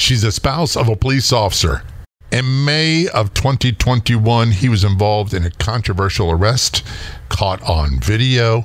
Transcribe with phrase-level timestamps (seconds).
[0.00, 1.82] She's a spouse of a police officer.
[2.32, 6.82] In May of 2021, he was involved in a controversial arrest
[7.28, 8.64] caught on video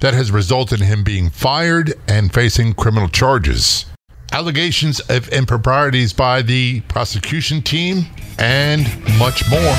[0.00, 3.86] that has resulted in him being fired and facing criminal charges.
[4.30, 8.06] Allegations of improprieties by the prosecution team
[8.38, 8.84] and
[9.18, 9.74] much more.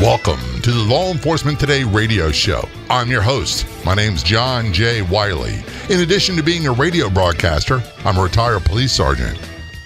[0.00, 2.66] Welcome to the Law Enforcement Today radio show.
[2.88, 3.66] I'm your host.
[3.84, 5.02] My name's John J.
[5.02, 5.58] Wiley.
[5.90, 9.36] In addition to being a radio broadcaster, I'm a retired police sergeant.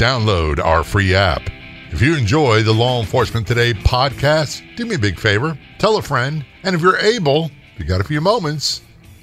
[0.00, 1.42] download our free app.
[1.90, 6.02] If you enjoy the Law Enforcement Today podcast, do me a big favor, tell a
[6.02, 8.80] friend, and if you're able, if you got a few moments,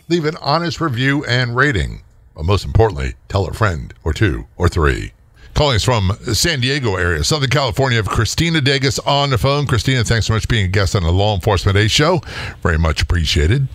[0.08, 2.04] leave an honest review and rating.
[2.36, 5.14] But most importantly, tell a friend or two or three.
[5.56, 9.66] Calling us from San Diego area, Southern California, of Christina Dages on the phone.
[9.66, 12.22] Christina, thanks so much for being a guest on the Law Enforcement Today show.
[12.62, 13.68] Very much appreciated.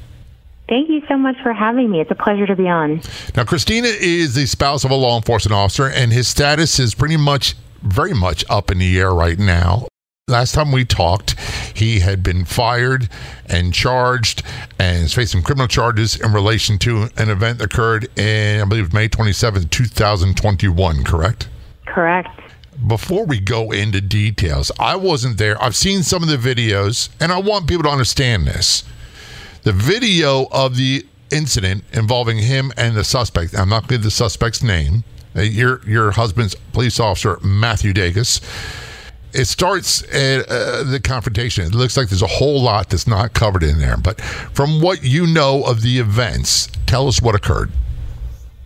[0.73, 2.01] Thank you so much for having me.
[2.01, 3.03] It's a pleasure to be on.
[3.37, 7.19] Now, Christina is the spouse of a law enforcement officer, and his status is pretty
[7.19, 9.87] much, very much up in the air right now.
[10.29, 11.39] Last time we talked,
[11.75, 13.11] he had been fired
[13.45, 14.45] and charged
[14.79, 18.95] and is facing criminal charges in relation to an event that occurred in, I believe,
[18.95, 21.51] May 27, 2021, correct?
[21.85, 22.31] Correct.
[22.87, 25.63] Before we go into details, I wasn't there.
[25.63, 28.85] I've seen some of the videos, and I want people to understand this.
[29.63, 34.03] The video of the incident involving him and the suspect, I'm not going to give
[34.03, 35.05] the suspect's name,
[35.35, 38.41] your, your husband's police officer, Matthew Dages
[39.35, 41.65] it starts at uh, the confrontation.
[41.65, 43.97] It looks like there's a whole lot that's not covered in there.
[43.97, 47.71] But from what you know of the events, tell us what occurred.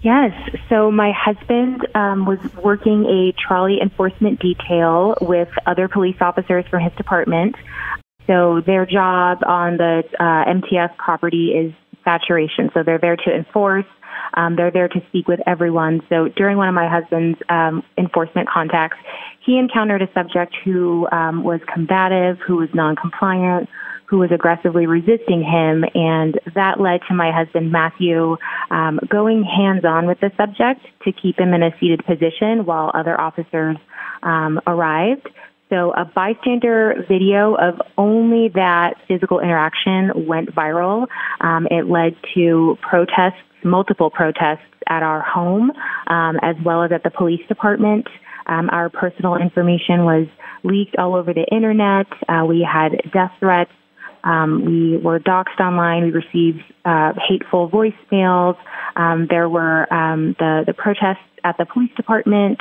[0.03, 0.33] Yes.
[0.69, 6.83] So my husband um, was working a trolley enforcement detail with other police officers from
[6.83, 7.57] his department.
[8.27, 11.73] So their job on the uh, MTS property is
[12.05, 12.71] saturation.
[12.75, 13.85] So they're there to enforce.
[14.35, 16.01] Um, they're there to speak with everyone.
[16.09, 18.99] So during one of my husband's um, enforcement contacts,
[19.45, 23.69] he encountered a subject who um, was combative, who was non-compliant,
[24.07, 28.37] who was aggressively resisting him, and that led to my husband Matthew
[28.71, 33.21] um, going hands-on with the subject to keep him in a seated position while other
[33.21, 33.77] officers
[34.23, 35.29] um, arrived.
[35.69, 41.09] So a bystander video of only that physical interaction went viral.
[41.41, 45.73] Um, it led to protests, multiple protests at our home,
[46.07, 48.07] um, as well as at the police department.
[48.47, 50.29] Um, our personal information was
[50.63, 52.07] leaked all over the internet.
[52.29, 53.73] Uh, we had death threats.
[54.23, 56.05] Um, we were doxxed online.
[56.05, 58.57] We received uh, hateful voicemails.
[58.95, 62.59] Um, there were um, the the protests at the police department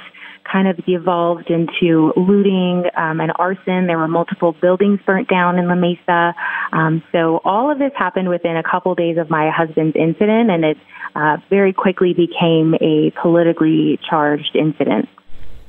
[0.51, 3.87] kind of evolved into looting um, and arson.
[3.87, 6.33] There were multiple buildings burnt down in La Mesa.
[6.71, 10.63] Um, so all of this happened within a couple days of my husband's incident, and
[10.63, 10.77] it
[11.15, 15.09] uh, very quickly became a politically charged incident.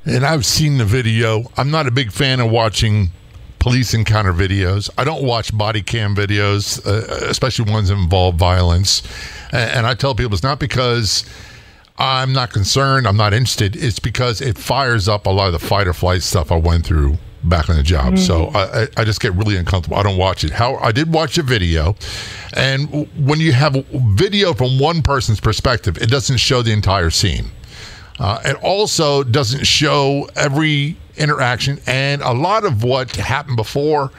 [0.05, 1.43] And I've seen the video.
[1.57, 3.09] I'm not a big fan of watching
[3.59, 4.89] police encounter videos.
[4.97, 9.03] I don't watch body cam videos, uh, especially ones that involve violence.
[9.51, 11.25] And, and I tell people it's not because
[11.97, 13.75] I'm not concerned, I'm not interested.
[13.75, 16.85] It's because it fires up a lot of the fight or flight stuff I went
[16.85, 18.13] through back on the job.
[18.13, 18.17] Mm-hmm.
[18.17, 19.97] So I, I just get really uncomfortable.
[19.97, 20.51] I don't watch it.
[20.51, 21.95] How I did watch a video,
[22.53, 27.49] and when you have video from one person's perspective, it doesn't show the entire scene.
[28.19, 34.11] Uh, it also doesn't show every interaction, and a lot of what happened before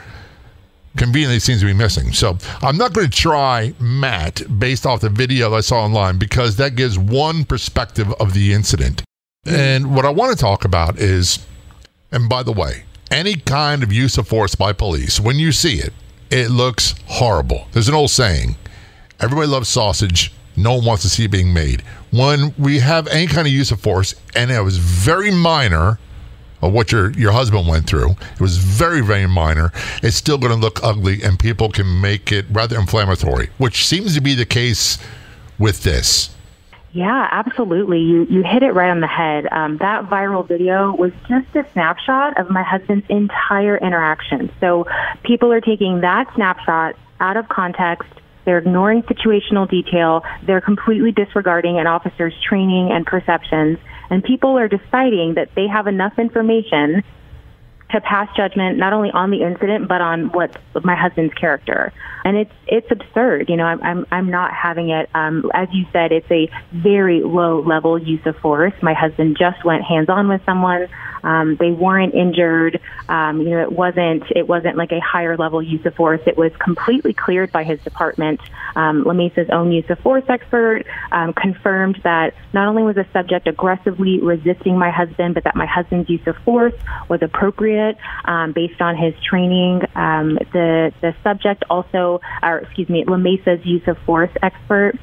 [0.97, 2.11] conveniently seems to be missing.
[2.13, 6.55] So I'm not going to try Matt based off the video I saw online because
[6.57, 9.03] that gives one perspective of the incident.
[9.45, 11.45] And what I want to talk about is,
[12.11, 15.75] and by the way, any kind of use of force by police, when you see
[15.75, 15.93] it,
[16.29, 17.67] it looks horrible.
[17.71, 18.55] There's an old saying
[19.19, 21.81] everybody loves sausage, no one wants to see it being made.
[22.11, 25.99] When we have any kind of use of force, and it was very minor
[26.61, 29.71] of what your, your husband went through, it was very, very minor,
[30.03, 34.15] it's still going to look ugly, and people can make it rather inflammatory, which seems
[34.15, 34.97] to be the case
[35.57, 36.29] with this.
[36.91, 37.99] Yeah, absolutely.
[37.99, 39.47] You you hit it right on the head.
[39.51, 44.51] Um, that viral video was just a snapshot of my husband's entire interaction.
[44.59, 44.87] So
[45.23, 48.09] people are taking that snapshot out of context.
[48.45, 50.23] They're ignoring situational detail.
[50.43, 53.77] They're completely disregarding an officer's training and perceptions.
[54.09, 57.03] And people are deciding that they have enough information
[57.91, 61.91] to pass judgment not only on the incident but on what my husband's character.
[62.23, 63.49] And it's it's absurd.
[63.49, 65.09] You know, I'm I'm, I'm not having it.
[65.15, 68.73] Um, as you said, it's a very low level use of force.
[68.81, 70.87] My husband just went hands on with someone.
[71.23, 72.79] Um, they weren't injured.
[73.07, 76.21] Um, you know, it wasn't it wasn't like a higher level use of force.
[76.27, 78.41] It was completely cleared by his department.
[78.75, 83.07] Um, La Mesa's own use of force expert um, confirmed that not only was the
[83.11, 86.73] subject aggressively resisting my husband, but that my husband's use of force
[87.07, 87.78] was appropriate
[88.25, 89.81] um, based on his training.
[89.95, 94.95] Um, the the subject also, or excuse me, La Mesa's use of force expert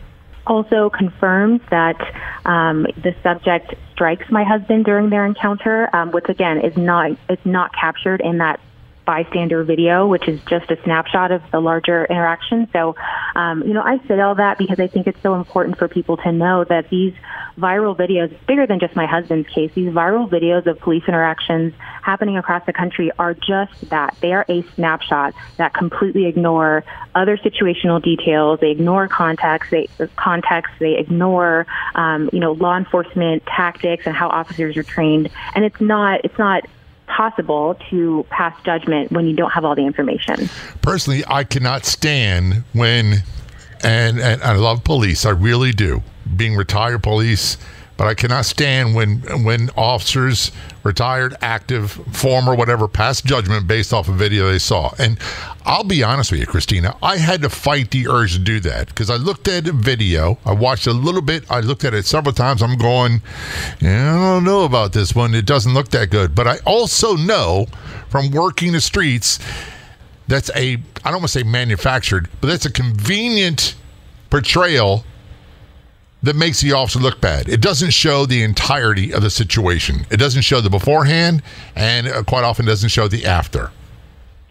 [0.46, 2.00] also confirms that
[2.44, 7.38] um, the subject strikes my husband during their encounter, um, which again is not is
[7.44, 8.60] not captured in that
[9.06, 12.68] bystander video, which is just a snapshot of the larger interaction.
[12.72, 12.96] So,
[13.34, 16.16] um, you know, I say all that because I think it's so important for people
[16.18, 17.14] to know that these
[17.58, 21.72] viral videos, bigger than just my husband's case, these viral videos of police interactions
[22.02, 24.16] happening across the country are just that.
[24.20, 28.60] They are a snapshot that completely ignore other situational details.
[28.60, 29.70] They ignore context.
[29.70, 30.72] They context.
[30.78, 35.30] They ignore, um, you know, law enforcement tactics and how officers are trained.
[35.54, 36.24] And it's not.
[36.24, 36.66] It's not
[37.06, 40.48] possible to pass judgment when you don't have all the information.
[40.82, 43.22] Personally, I cannot stand when,
[43.82, 46.02] and, and I love police, I really do.
[46.36, 47.56] Being retired police,
[47.96, 50.52] but I cannot stand when when officers,
[50.82, 54.92] retired, active, former, whatever, pass judgment based off a video they saw.
[54.98, 55.18] And
[55.64, 58.88] I'll be honest with you, Christina, I had to fight the urge to do that
[58.88, 62.06] because I looked at the video, I watched a little bit, I looked at it
[62.06, 62.62] several times.
[62.62, 63.22] I'm going,
[63.80, 65.34] yeah, I don't know about this one.
[65.34, 66.34] It doesn't look that good.
[66.34, 67.66] But I also know
[68.08, 69.38] from working the streets
[70.28, 73.76] that's a I don't want to say manufactured, but that's a convenient
[74.28, 75.04] portrayal
[76.26, 77.48] that makes the officer look bad.
[77.48, 80.06] It doesn't show the entirety of the situation.
[80.10, 81.42] It doesn't show the beforehand,
[81.74, 83.70] and quite often doesn't show the after.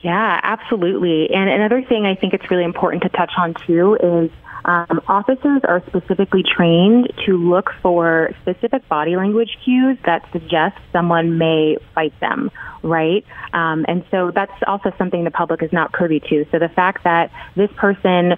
[0.01, 1.29] Yeah, absolutely.
[1.33, 4.31] And another thing I think it's really important to touch on too is
[4.65, 11.37] um, officers are specifically trained to look for specific body language cues that suggest someone
[11.37, 12.49] may fight them,
[12.81, 13.23] right?
[13.53, 16.45] Um, and so that's also something the public is not privy to.
[16.51, 18.35] So the fact that this person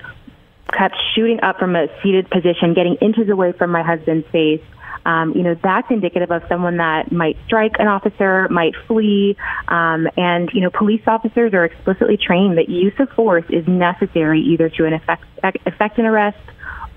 [0.77, 4.61] kept shooting up from a seated position, getting inches away from my husband's face.
[5.05, 9.37] Um, you know, that's indicative of someone that might strike an officer, might flee.
[9.69, 14.41] Um, and, you know, police officers are explicitly trained that use of force is necessary
[14.41, 15.23] either to an effect,
[15.65, 16.37] effect an arrest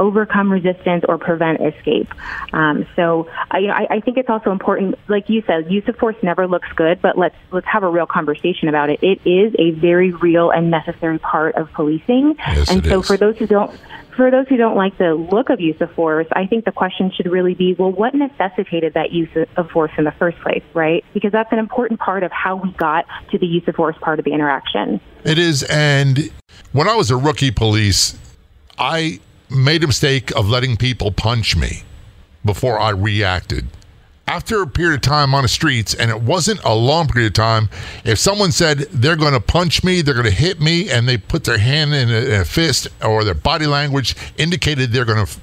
[0.01, 2.09] overcome resistance or prevent escape.
[2.53, 5.87] Um, so I, you know, I, I think it's also important, like you said, use
[5.87, 9.01] of force never looks good, but let's let's have a real conversation about it.
[9.03, 12.35] It is a very real and necessary part of policing.
[12.39, 13.07] Yes, and so is.
[13.07, 13.71] for those who don't
[14.17, 17.13] for those who don't like the look of use of force, I think the question
[17.15, 21.05] should really be, well, what necessitated that use of force in the first place, right?
[21.15, 24.19] Because that's an important part of how we got to the use of force part
[24.19, 25.01] of the interaction.
[25.25, 26.31] It is, and
[26.73, 28.19] when I was a rookie police,
[28.79, 29.21] I
[29.51, 31.83] made a mistake of letting people punch me
[32.45, 33.67] before I reacted.
[34.27, 37.35] After a period of time on the streets, and it wasn't a long period of
[37.35, 37.69] time,
[38.05, 41.19] if someone said they're going to punch me, they're going to hit me, and they
[41.19, 45.27] put their hand in a, in a fist or their body language indicated they're going
[45.27, 45.41] to f-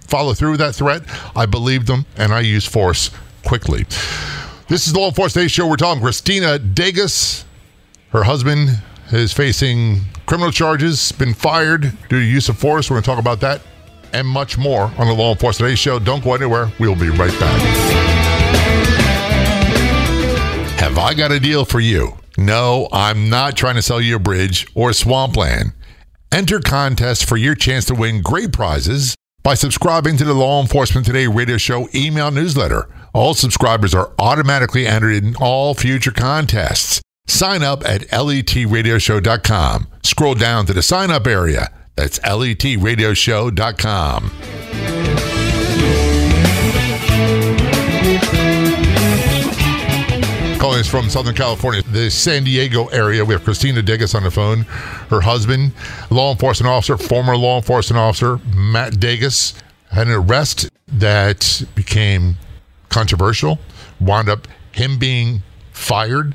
[0.00, 1.02] follow through with that threat,
[1.36, 3.10] I believed them and I used force
[3.44, 3.84] quickly.
[4.68, 5.66] This is the Law Enforcement Show.
[5.66, 7.44] We're talking Christina Dages.
[8.10, 8.80] Her husband
[9.12, 12.90] is facing criminal charges, been fired due to use of force.
[12.90, 13.62] We're going to talk about that
[14.12, 15.98] and much more on the Law Enforcement Today Show.
[15.98, 16.70] Don't go anywhere.
[16.78, 17.60] We'll be right back.
[20.78, 22.16] Have I got a deal for you?
[22.36, 25.72] No, I'm not trying to sell you a bridge or swampland.
[26.32, 31.06] Enter contests for your chance to win great prizes by subscribing to the Law Enforcement
[31.06, 32.88] Today radio show email newsletter.
[33.12, 37.00] All subscribers are automatically entered in all future contests.
[37.26, 39.88] Sign up at letradioshow.com.
[40.02, 41.70] Scroll down to the sign up area.
[41.96, 44.30] That's letradioshow.com.
[50.58, 53.22] Calling us from Southern California, the San Diego area.
[53.24, 54.60] We have Christina Dages on the phone.
[55.10, 55.72] Her husband,
[56.10, 59.52] law enforcement officer, former law enforcement officer, Matt Dages,
[59.90, 62.36] had an arrest that became
[62.88, 63.58] controversial,
[64.00, 66.34] wound up him being fired,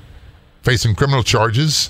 [0.63, 1.89] facing criminal charges,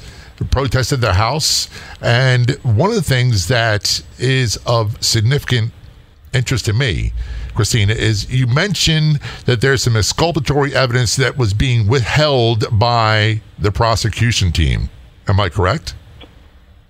[0.51, 1.69] protested their house.
[2.01, 5.71] And one of the things that is of significant
[6.33, 7.13] interest to me,
[7.55, 13.71] Christina, is you mentioned that there's some exculpatory evidence that was being withheld by the
[13.71, 14.89] prosecution team.
[15.27, 15.95] Am I correct?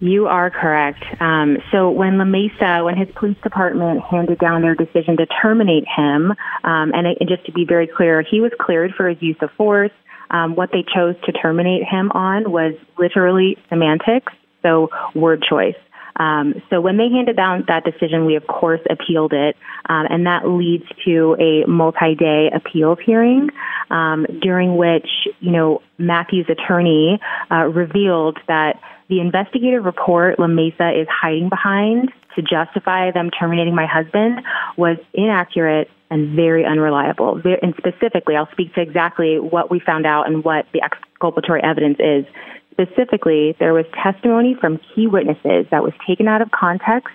[0.01, 1.03] You are correct.
[1.19, 5.86] Um, so when La Mesa, when his police department handed down their decision to terminate
[5.93, 6.31] him,
[6.63, 9.36] um, and, it, and, just to be very clear, he was cleared for his use
[9.41, 9.91] of force.
[10.31, 15.75] Um, what they chose to terminate him on was literally semantics, so word choice.
[16.19, 19.55] Um, so when they handed down that decision, we of course appealed it,
[19.88, 23.50] um, and that leads to a multi-day appeals hearing,
[23.89, 25.07] um, during which
[25.39, 27.19] you know Matthew's attorney
[27.50, 33.75] uh, revealed that the investigative report La Mesa is hiding behind to justify them terminating
[33.75, 34.41] my husband
[34.77, 37.41] was inaccurate and very unreliable.
[37.62, 41.98] And specifically, I'll speak to exactly what we found out and what the exculpatory evidence
[42.00, 42.25] is.
[42.71, 47.13] Specifically, there was testimony from key witnesses that was taken out of context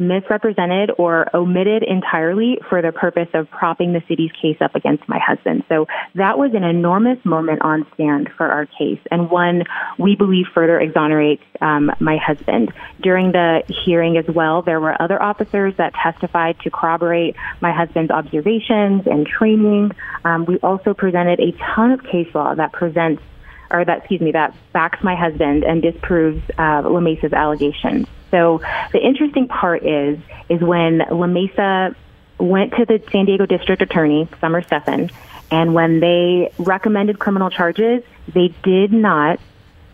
[0.00, 5.18] misrepresented or omitted entirely for the purpose of propping the city's case up against my
[5.18, 5.62] husband.
[5.68, 9.64] So that was an enormous moment on stand for our case and one
[9.98, 12.72] we believe further exonerates um, my husband.
[13.00, 18.10] During the hearing as well, there were other officers that testified to corroborate my husband's
[18.10, 19.92] observations and training.
[20.24, 23.22] Um, we also presented a ton of case law that presents
[23.70, 28.06] or that excuse me that backs my husband and disproves uh, La Mesa's allegations.
[28.30, 28.60] So
[28.92, 30.18] the interesting part is
[30.48, 31.94] is when La Mesa
[32.38, 35.10] went to the San Diego District Attorney Summer Stephan,
[35.50, 39.40] and when they recommended criminal charges, they did not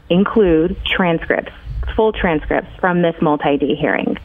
[0.08, 1.52] include transcripts,
[1.96, 4.18] full transcripts from this multi-day hearing.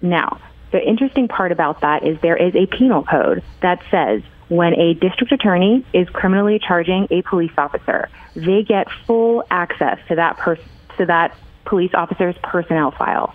[0.00, 0.40] Now,
[0.70, 4.94] the interesting part about that is there is a penal code that says when a
[4.94, 10.64] district attorney is criminally charging a police officer, they get full access to that person
[10.98, 13.34] to that police officer's personnel file.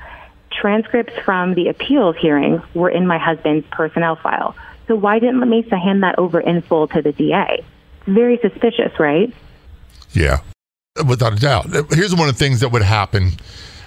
[0.51, 4.55] Transcripts from the appeals hearing were in my husband's personnel file.
[4.87, 7.63] So why didn't Mesa hand that over in full to the DA?
[7.99, 9.33] It's very suspicious, right?
[10.11, 10.39] Yeah,
[11.07, 11.67] without a doubt.
[11.91, 13.33] Here's one of the things that would happen,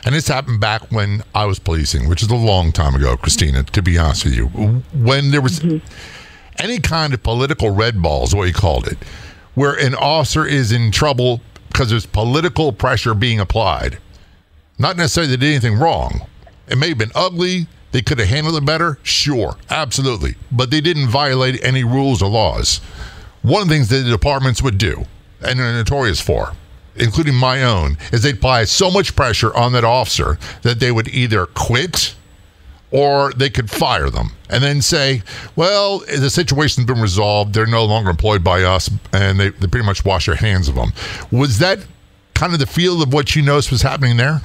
[0.04, 3.64] and this happened back when I was policing, which is a long time ago, Christina,
[3.64, 4.46] to be honest with you.
[4.46, 5.84] When there was mm-hmm.
[6.58, 8.98] any kind of political red balls, what you called it,
[9.54, 13.98] where an officer is in trouble because there's political pressure being applied
[14.78, 16.26] not necessarily they did anything wrong.
[16.68, 17.66] It may have been ugly.
[17.92, 18.98] They could have handled it better.
[19.02, 20.34] Sure, absolutely.
[20.50, 22.80] But they didn't violate any rules or laws.
[23.42, 25.04] One of the things that the departments would do,
[25.42, 26.52] and are notorious for,
[26.96, 31.08] including my own, is they'd apply so much pressure on that officer that they would
[31.08, 32.14] either quit
[32.90, 35.22] or they could fire them and then say,
[35.56, 37.54] well, the situation's been resolved.
[37.54, 40.74] They're no longer employed by us, and they, they pretty much wash their hands of
[40.74, 40.92] them.
[41.30, 41.78] Was that
[42.34, 44.42] kind of the feel of what you noticed was happening there?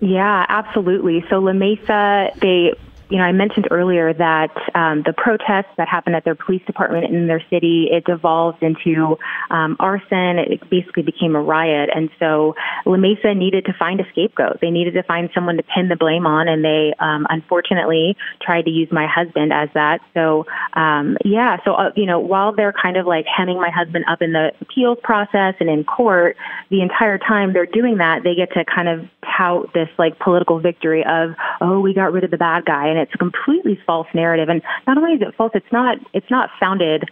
[0.00, 1.24] Yeah, absolutely.
[1.30, 2.72] So La Mesa, they
[3.08, 7.04] you know, I mentioned earlier that um, the protests that happened at their police department
[7.04, 9.16] in their city, it devolved into
[9.48, 10.38] um, arson.
[10.38, 11.88] It basically became a riot.
[11.94, 14.60] And so La Mesa needed to find a scapegoat.
[14.60, 16.48] They needed to find someone to pin the blame on.
[16.48, 20.00] And they, um, unfortunately, tried to use my husband as that.
[20.12, 24.04] So, um, yeah, so, uh, you know, while they're kind of like hemming my husband
[24.08, 26.36] up in the appeals process and in court,
[26.70, 30.58] the entire time they're doing that, they get to kind of tout this like political
[30.58, 34.08] victory of, oh, we got rid of the bad guy and it's a completely false
[34.14, 34.48] narrative.
[34.48, 37.04] And not only is it false, it's not it's not founded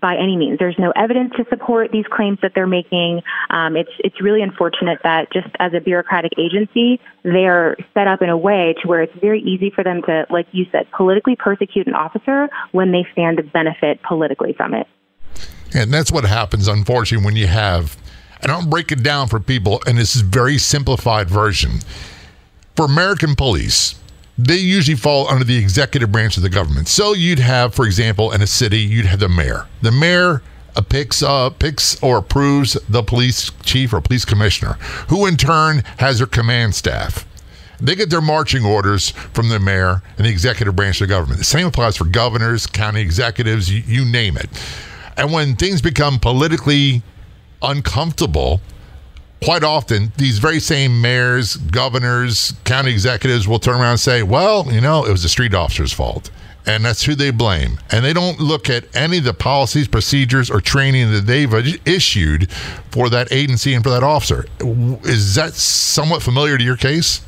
[0.00, 0.58] by any means.
[0.58, 3.22] There's no evidence to support these claims that they're making.
[3.50, 8.22] Um, it's it's really unfortunate that just as a bureaucratic agency, they are set up
[8.22, 11.36] in a way to where it's very easy for them to, like you said, politically
[11.36, 14.86] persecute an officer when they stand to benefit politically from it.
[15.72, 17.96] And that's what happens, unfortunately, when you have.
[18.42, 21.80] And I'll break it down for people, and this is very simplified version.
[22.74, 24.00] For American police,
[24.46, 26.88] they usually fall under the executive branch of the government.
[26.88, 29.66] So you'd have, for example, in a city, you'd have the mayor.
[29.82, 30.42] The mayor
[30.76, 34.74] uh, picks uh, picks or approves the police chief or police commissioner,
[35.08, 37.26] who in turn has their command staff.
[37.80, 41.38] They get their marching orders from the mayor and the executive branch of the government.
[41.38, 44.48] The same applies for governors, county executives, you, you name it.
[45.16, 47.02] And when things become politically
[47.62, 48.60] uncomfortable,
[49.42, 54.70] quite often these very same mayors, governors, county executives will turn around and say, well,
[54.72, 56.30] you know, it was the street officer's fault.
[56.66, 57.80] And that's who they blame.
[57.90, 61.52] And they don't look at any of the policies, procedures, or training that they've
[61.86, 62.52] issued
[62.90, 64.44] for that agency and for that officer.
[64.60, 67.22] Is that somewhat familiar to your case?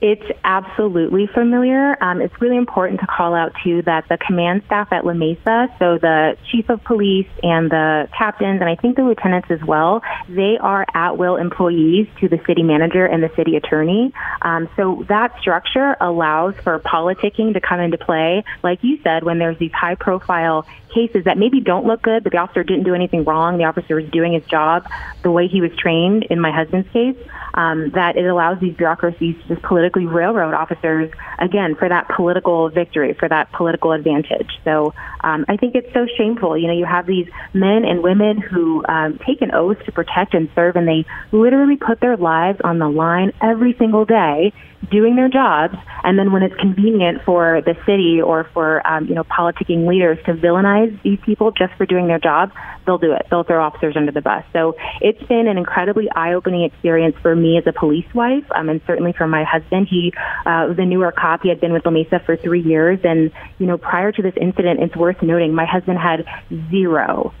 [0.00, 2.00] It's absolutely familiar.
[2.00, 5.74] Um, it's really important to call out too that the command staff at La Mesa,
[5.80, 10.02] so the chief of police and the captains, and I think the lieutenants as well,
[10.28, 14.12] they are at will employees to the city manager and the city attorney.
[14.40, 18.44] Um, so that structure allows for politicking to come into play.
[18.62, 20.64] Like you said, when there's these high profile
[20.94, 23.96] cases that maybe don't look good, but the officer didn't do anything wrong, the officer
[23.96, 24.86] was doing his job
[25.22, 27.16] the way he was trained in my husband's case,
[27.54, 32.68] um, that it allows these bureaucracies to just politically railroad officers again for that political
[32.68, 34.50] victory, for that political advantage.
[34.64, 36.56] So um, I think it's so shameful.
[36.56, 40.34] You know, you have these men and women who um, take an oath to protect
[40.34, 44.52] and serve, and they literally put their lives on the line every single day
[44.90, 49.14] doing their jobs, and then when it's convenient for the city or for um, you
[49.14, 52.52] know politicking leaders to villainize these people just for doing their job,
[52.86, 53.26] they'll do it.
[53.30, 54.44] They'll throw officers under the bus.
[54.52, 58.80] So it's been an incredibly eye-opening experience for me as a police wife, um, and
[58.86, 59.88] certainly for my husband.
[59.90, 60.12] He
[60.46, 61.42] uh, was a newer cop.
[61.42, 64.34] He had been with La Mesa for three years, and you know prior to this
[64.40, 66.24] incident, it's worth noting my husband had
[66.70, 67.34] zero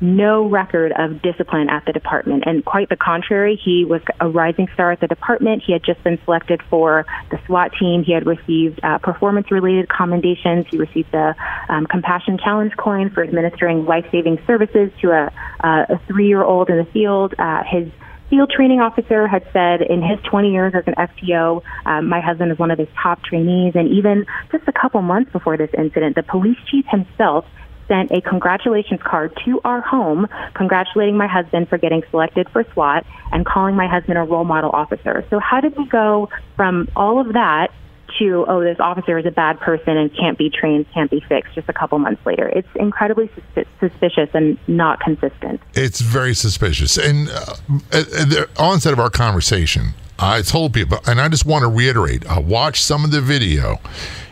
[0.00, 2.44] no record of discipline at the department.
[2.46, 5.62] And quite the contrary, he was a rising star at the department.
[5.64, 8.02] He had just been selected for the SWAT team.
[8.04, 10.66] He had received uh, performance related commendations.
[10.70, 11.34] He received the
[11.68, 15.32] um, Compassion Challenge coin for administering life saving services to a,
[15.62, 17.34] uh, a three year old in the field.
[17.38, 17.88] Uh, his
[18.30, 22.50] field training officer had said in his 20 years as an FTO, um, my husband
[22.50, 23.74] is one of his top trainees.
[23.74, 27.44] And even just a couple months before this incident, the police chief himself
[27.88, 33.06] sent a congratulations card to our home, congratulating my husband for getting selected for SWAT
[33.32, 35.24] and calling my husband a role model officer.
[35.30, 37.72] So, how did we go from all of that
[38.18, 41.54] to, oh, this officer is a bad person and can't be trained, can't be fixed
[41.54, 42.48] just a couple months later?
[42.48, 45.60] It's incredibly sus- suspicious and not consistent.
[45.74, 46.96] It's very suspicious.
[46.96, 47.56] And uh,
[47.92, 52.26] at the onset of our conversation, I told people, and I just want to reiterate,
[52.26, 53.80] I watched some of the video.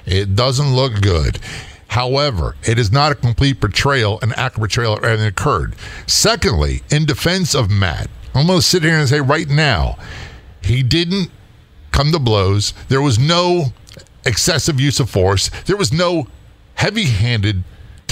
[0.06, 1.38] It doesn't look good.
[1.92, 5.74] However, it is not a complete portrayal, an accurate portrayal of occurred.
[6.06, 9.98] Secondly, in defense of Matt, I'm going to sit here and say right now,
[10.62, 11.30] he didn't
[11.90, 12.72] come to blows.
[12.88, 13.74] There was no
[14.24, 15.50] excessive use of force.
[15.66, 16.28] There was no
[16.76, 17.62] heavy handed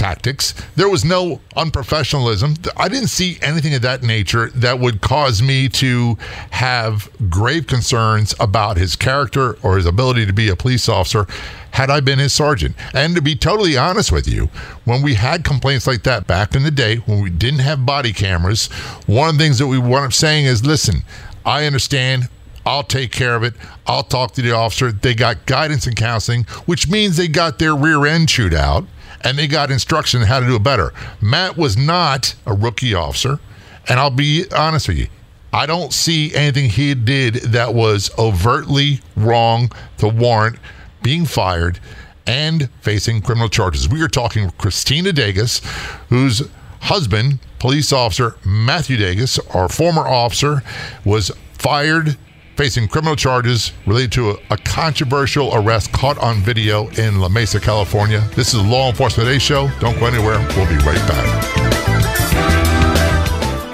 [0.01, 0.55] tactics.
[0.75, 2.67] There was no unprofessionalism.
[2.75, 6.17] I didn't see anything of that nature that would cause me to
[6.49, 11.27] have grave concerns about his character or his ability to be a police officer
[11.69, 12.75] had I been his sergeant.
[12.95, 14.49] And to be totally honest with you,
[14.85, 18.11] when we had complaints like that back in the day, when we didn't have body
[18.11, 18.69] cameras,
[19.05, 21.03] one of the things that we wound up saying is listen,
[21.45, 22.27] I understand
[22.65, 23.53] I'll take care of it.
[23.85, 24.91] I'll talk to the officer.
[24.91, 28.85] They got guidance and counseling, which means they got their rear end chewed out
[29.23, 30.93] and they got instruction on how to do it better.
[31.21, 33.39] Matt was not a rookie officer,
[33.87, 35.07] and I'll be honest with you.
[35.53, 40.57] I don't see anything he did that was overtly wrong to warrant
[41.03, 41.79] being fired
[42.25, 43.89] and facing criminal charges.
[43.89, 45.63] We are talking Christina Dages,
[46.07, 46.43] whose
[46.81, 50.63] husband, police officer Matthew Dages, our former officer,
[51.03, 52.17] was fired
[52.61, 57.59] facing criminal charges related to a, a, controversial arrest caught on video in La Mesa,
[57.59, 58.19] California.
[58.35, 59.67] This is Law Enforcement Today Show.
[59.79, 60.37] Don't go anywhere.
[60.55, 61.25] We'll be right back.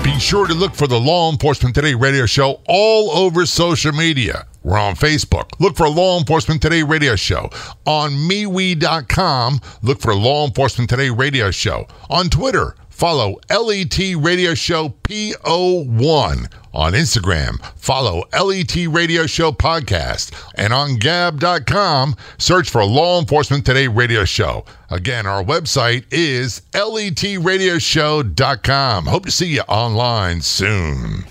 [0.05, 4.47] Be sure to look for the Law Enforcement Today radio show all over social media.
[4.63, 5.49] We're on Facebook.
[5.59, 7.49] Look for Law Enforcement Today Radio Show.
[7.85, 11.89] On MeWe.com, look for Law Enforcement Today Radio Show.
[12.09, 16.47] On Twitter, follow LET Radio Show PO1.
[16.77, 20.31] On Instagram, follow LET Radio Show Podcast.
[20.53, 24.63] And on Gab.com, search for Law Enforcement Today Radio Show.
[24.91, 29.05] Again, our website is letradioshow.com.
[29.07, 31.23] Hope to see you online soon.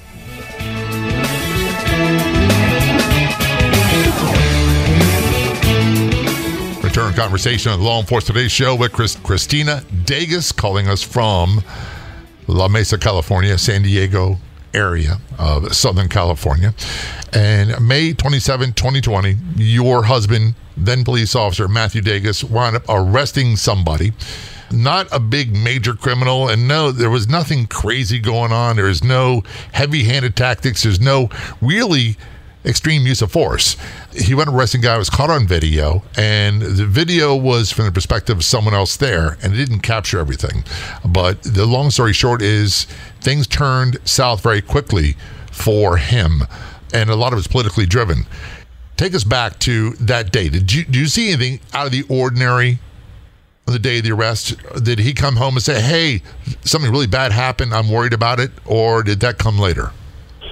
[6.82, 11.62] Return conversation on Law Enforcement Today Show with Chris, Christina Dages calling us from
[12.48, 14.38] La Mesa, California, San Diego,
[14.74, 16.74] area of Southern California.
[17.32, 24.12] And May 27, 2020, your husband, then police officer Matthew Dages, wound up arresting somebody.
[24.72, 28.76] Not a big major criminal, and no, there was nothing crazy going on.
[28.76, 30.82] There's no heavy handed tactics.
[30.82, 32.16] There's no really
[32.66, 33.76] extreme use of force.
[34.12, 38.38] He went arresting guy was caught on video, and the video was from the perspective
[38.38, 40.64] of someone else there, and it didn't capture everything.
[41.04, 42.86] But the long story short is
[43.20, 45.16] things turned south very quickly
[45.52, 46.42] for him,
[46.92, 48.26] and a lot of it's politically driven.
[48.96, 50.48] Take us back to that day.
[50.48, 52.80] Did you do you see anything out of the ordinary
[53.68, 54.56] on the day of the arrest?
[54.82, 56.22] Did he come home and say, "Hey,
[56.64, 57.74] something really bad happened.
[57.74, 59.92] I'm worried about it," or did that come later?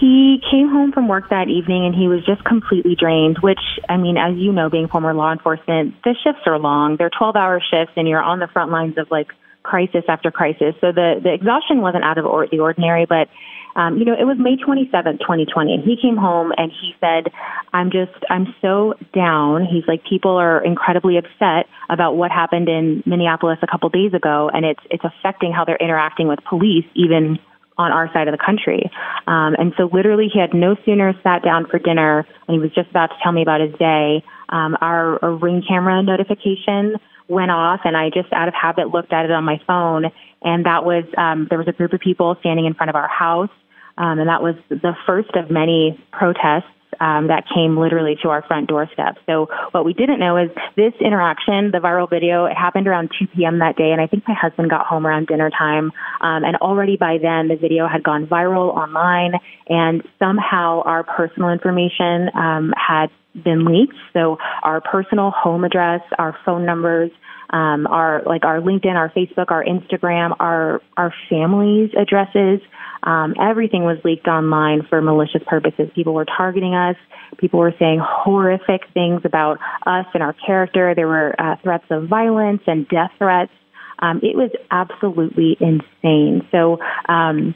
[0.01, 3.97] He came home from work that evening and he was just completely drained, which, I
[3.97, 6.97] mean, as you know, being former law enforcement, the shifts are long.
[6.97, 9.29] They're 12 hour shifts and you're on the front lines of like
[9.63, 10.75] crisis after crisis.
[10.81, 13.29] So the, the exhaustion wasn't out of or- the ordinary, but
[13.77, 17.33] um, you know, it was May 27th, 2020, and he came home and he said,
[17.73, 19.67] I'm just, I'm so down.
[19.67, 24.49] He's like, people are incredibly upset about what happened in Minneapolis a couple days ago,
[24.53, 27.39] and it's, it's affecting how they're interacting with police, even
[27.77, 28.91] on our side of the country.
[29.27, 32.71] Um, and so literally he had no sooner sat down for dinner and he was
[32.73, 34.23] just about to tell me about his day.
[34.49, 39.13] Um, our, our ring camera notification went off and I just out of habit looked
[39.13, 40.05] at it on my phone
[40.43, 43.09] and that was, um, there was a group of people standing in front of our
[43.09, 43.51] house
[43.97, 46.69] um, and that was the first of many protests
[47.01, 49.17] um, that came literally to our front doorstep.
[49.27, 53.27] So what we didn't know is this interaction, the viral video, it happened around 2
[53.35, 53.59] p.m.
[53.59, 55.93] that day, and I think my husband got home around dinner time.
[56.21, 59.33] Um, and already by then, the video had gone viral online,
[59.69, 63.09] and somehow our personal information um, had
[63.43, 63.97] been leaked.
[64.13, 67.11] So our personal home address, our phone numbers,
[67.51, 72.61] um, our like our LinkedIn, our Facebook, our Instagram, our our families' addresses.
[73.05, 75.91] Um, everything was leaked online for malicious purposes.
[75.95, 76.97] People were targeting us.
[77.39, 80.95] People were saying horrific things about us and our character.
[80.97, 83.53] There were uh, threats of violence and death threats.
[83.99, 86.47] Um, it was absolutely insane.
[86.51, 87.55] So um,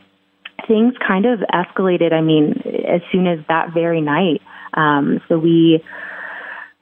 [0.66, 2.12] things kind of escalated.
[2.12, 4.40] I mean, as soon as that very night.
[4.74, 5.82] Um, so we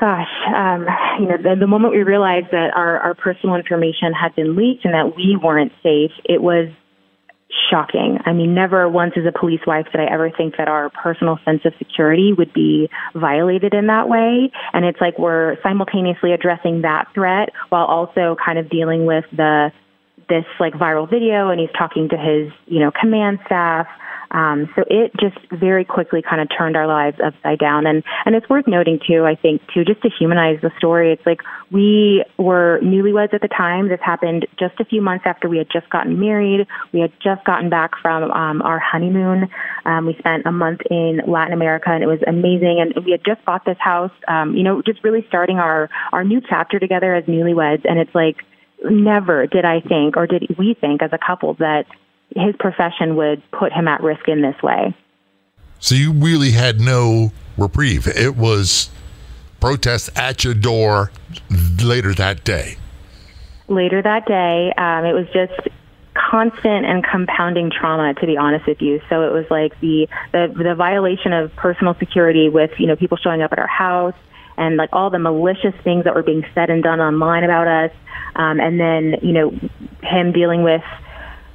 [0.00, 0.86] gosh, um,
[1.20, 4.84] you know, the, the moment we realized that our, our personal information had been leaked
[4.84, 6.68] and that we weren't safe, it was
[7.70, 8.18] shocking.
[8.24, 11.38] I mean, never once as a police wife did I ever think that our personal
[11.44, 14.50] sense of security would be violated in that way.
[14.72, 19.72] And it's like we're simultaneously addressing that threat while also kind of dealing with the
[20.28, 23.86] this like viral video and he's talking to his, you know, command staff
[24.36, 27.86] um, so it just very quickly kind of turned our lives upside down.
[27.86, 31.10] And, and it's worth noting too, I think, too, just to humanize the story.
[31.10, 33.88] It's like we were newlyweds at the time.
[33.88, 36.66] This happened just a few months after we had just gotten married.
[36.92, 39.48] We had just gotten back from um, our honeymoon.
[39.86, 42.78] Um, we spent a month in Latin America and it was amazing.
[42.78, 46.24] And we had just bought this house, um, you know, just really starting our, our
[46.24, 47.86] new chapter together as newlyweds.
[47.88, 48.36] And it's like,
[48.84, 51.86] never did I think or did we think as a couple that
[52.36, 54.94] his profession would put him at risk in this way.
[55.78, 58.06] So you really had no reprieve.
[58.06, 58.90] It was
[59.60, 61.10] protest at your door
[61.82, 62.76] later that day.
[63.68, 65.68] Later that day, um, it was just
[66.30, 70.50] constant and compounding trauma to be honest with you so it was like the, the
[70.56, 74.14] the violation of personal security with you know people showing up at our house
[74.56, 77.90] and like all the malicious things that were being said and done online about us
[78.34, 79.50] um, and then you know
[80.02, 80.82] him dealing with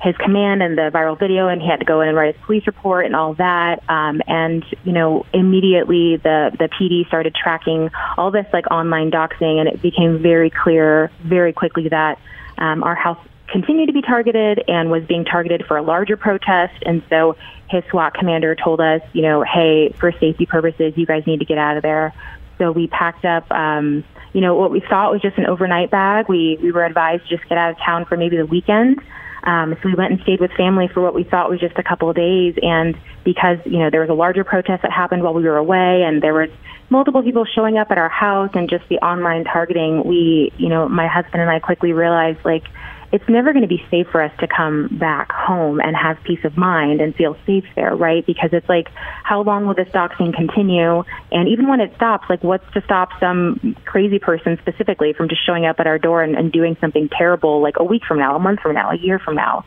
[0.01, 2.43] his command and the viral video, and he had to go in and write his
[2.45, 3.83] police report and all that.
[3.87, 9.59] Um, and you know, immediately the the PD started tracking all this like online doxing,
[9.59, 12.17] and it became very clear very quickly that
[12.57, 13.19] um, our house
[13.51, 16.81] continued to be targeted and was being targeted for a larger protest.
[16.85, 17.35] And so
[17.69, 21.45] his SWAT commander told us, you know, hey, for safety purposes, you guys need to
[21.45, 22.13] get out of there.
[22.57, 23.51] So we packed up.
[23.51, 26.27] Um, you know, what we thought was just an overnight bag.
[26.27, 28.99] We we were advised to just get out of town for maybe the weekend.
[29.43, 31.83] Um, so we went and stayed with family for what we thought was just a
[31.83, 32.55] couple of days.
[32.61, 36.03] And because, you know, there was a larger protest that happened while we were away
[36.03, 36.49] and there was
[36.89, 40.87] multiple people showing up at our house and just the online targeting, we, you know,
[40.87, 42.63] my husband and I quickly realized like,
[43.11, 46.43] it's never going to be safe for us to come back home and have peace
[46.45, 48.25] of mind and feel safe there, right?
[48.25, 48.87] Because it's like,
[49.23, 51.03] how long will this doxing continue?
[51.31, 55.45] And even when it stops, like, what's to stop some crazy person specifically from just
[55.45, 58.35] showing up at our door and, and doing something terrible, like a week from now,
[58.35, 59.65] a month from now, a year from now?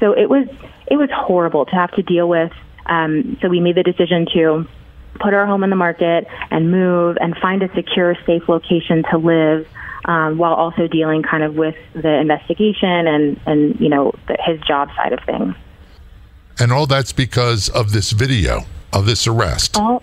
[0.00, 0.48] So it was,
[0.88, 2.52] it was horrible to have to deal with.
[2.86, 4.66] Um, so we made the decision to
[5.20, 9.18] put our home in the market and move and find a secure, safe location to
[9.18, 9.68] live
[10.04, 14.60] um, while also dealing kind of with the investigation and, and you know, the, his
[14.60, 15.54] job side of things.
[16.58, 18.60] And all that's because of this video
[18.92, 19.78] of this arrest.
[19.78, 20.02] All,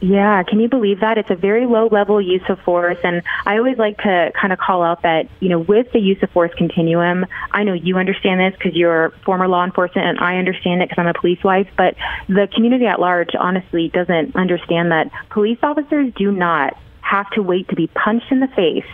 [0.00, 1.16] yeah, can you believe that?
[1.16, 2.98] It's a very low level use of force.
[3.02, 6.22] And I always like to kind of call out that, you know, with the use
[6.22, 10.36] of force continuum, I know you understand this because you're former law enforcement and I
[10.36, 11.96] understand it because I'm a police wife, but
[12.28, 17.68] the community at large honestly doesn't understand that police officers do not have to wait
[17.68, 18.84] to be punched in the face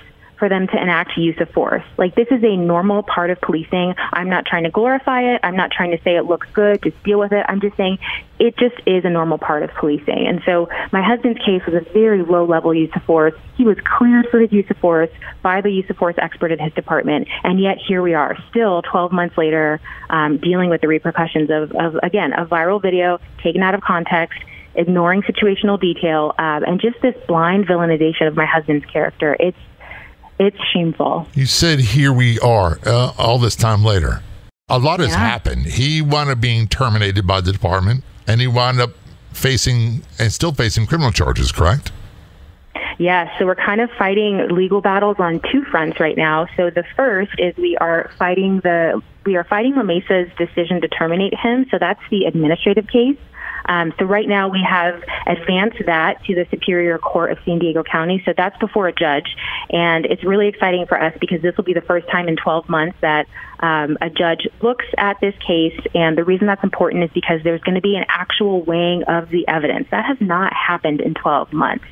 [0.43, 1.85] for them to enact use of force.
[1.97, 3.95] Like this is a normal part of policing.
[4.13, 5.41] I'm not trying to glorify it.
[5.45, 6.83] I'm not trying to say it looks good.
[6.83, 7.47] Just deal with it.
[7.49, 7.99] I'm just saying
[8.41, 10.27] it just is a normal part of policing.
[10.27, 13.35] And so my husband's case was a very low level use of force.
[13.57, 15.11] He was cleared for his use of force
[15.43, 17.29] by the use of force expert at his department.
[17.45, 21.71] And yet here we are still 12 months later um, dealing with the repercussions of,
[21.71, 24.41] of, again, a viral video taken out of context
[24.75, 29.37] ignoring situational detail, uh, and just this blind villainization of my husband's character.
[29.39, 29.57] It's
[30.47, 31.27] it's shameful.
[31.35, 34.23] You said here we are uh, all this time later.
[34.69, 35.19] A lot has Yeah.
[35.19, 35.67] happened.
[35.67, 38.91] He wound up being terminated by the department, and he wound up
[39.33, 41.53] facing and still facing criminal charges.
[41.53, 41.93] Correct?
[42.99, 46.47] Yes, so we're kind of fighting legal battles on two fronts right now.
[46.57, 50.89] So the first is we are fighting the we are fighting La Mesa's decision to
[50.89, 51.67] terminate him.
[51.71, 53.17] So that's the administrative case.
[53.67, 57.83] Um, so right now we have advanced that to the Superior Court of San Diego
[57.83, 58.23] County.
[58.25, 59.37] So that's before a judge,
[59.71, 62.69] and it's really exciting for us because this will be the first time in 12
[62.69, 63.27] months that
[63.61, 65.79] um, a judge looks at this case.
[65.95, 69.31] And the reason that's important is because there's going to be an actual weighing of
[69.31, 69.89] the evidence.
[69.91, 71.85] That has not happened in 12 months.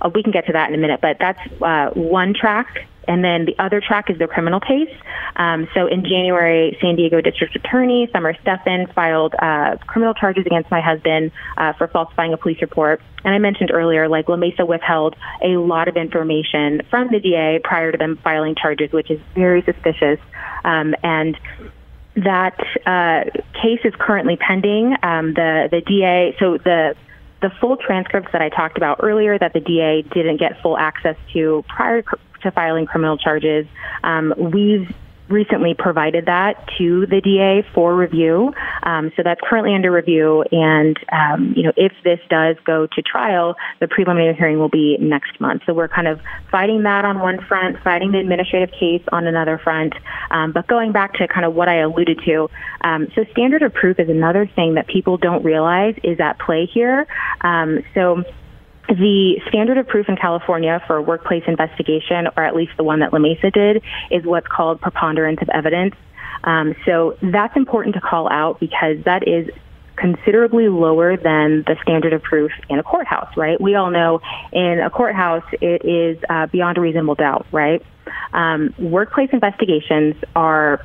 [0.00, 2.88] Uh, we can get to that in a minute, but that's uh, one track.
[3.08, 4.94] And then the other track is the criminal case.
[5.36, 10.70] Um, so in January, San Diego District Attorney Summer Stephan filed uh, criminal charges against
[10.70, 13.00] my husband uh, for falsifying a police report.
[13.24, 17.60] And I mentioned earlier, like La Mesa withheld a lot of information from the DA
[17.62, 20.18] prior to them filing charges, which is very suspicious.
[20.64, 21.36] Um, and
[22.16, 24.96] that uh, case is currently pending.
[25.02, 26.94] Um, the the DA, so the
[27.40, 31.16] the full transcripts that I talked about earlier that the DA didn't get full access
[31.32, 32.04] to prior
[32.42, 33.66] to filing criminal charges,
[34.02, 34.88] um, we've
[35.32, 38.52] recently provided that to the DA for review.
[38.82, 40.44] Um, so that's currently under review.
[40.52, 44.98] And, um, you know, if this does go to trial, the preliminary hearing will be
[45.00, 45.62] next month.
[45.66, 49.58] So we're kind of fighting that on one front, fighting the administrative case on another
[49.58, 49.94] front.
[50.30, 52.48] Um, but going back to kind of what I alluded to,
[52.82, 56.66] um, so standard of proof is another thing that people don't realize is at play
[56.66, 57.06] here.
[57.40, 58.24] Um, so
[58.98, 63.00] the standard of proof in California for a workplace investigation, or at least the one
[63.00, 65.94] that La Mesa did, is what's called preponderance of evidence.
[66.44, 69.48] Um, so that's important to call out because that is
[69.96, 73.60] considerably lower than the standard of proof in a courthouse, right?
[73.60, 74.20] We all know
[74.52, 77.84] in a courthouse it is uh, beyond a reasonable doubt, right?
[78.32, 80.84] Um, workplace investigations are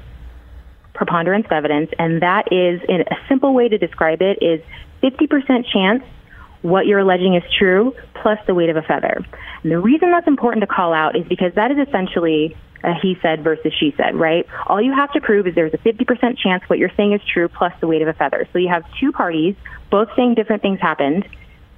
[0.94, 4.62] preponderance of evidence, and that is, in a simple way to describe it, is
[5.02, 6.04] 50% chance
[6.68, 9.26] what you're alleging is true plus the weight of a feather.
[9.64, 13.18] And the reason that's important to call out is because that is essentially a he
[13.22, 14.46] said versus she said, right?
[14.68, 17.48] All you have to prove is there's a 50% chance what you're saying is true
[17.48, 18.48] plus the weight of a feather.
[18.54, 19.56] So you have two parties,
[19.90, 21.28] both saying different things happened,